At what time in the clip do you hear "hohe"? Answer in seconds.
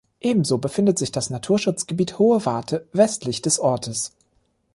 2.17-2.43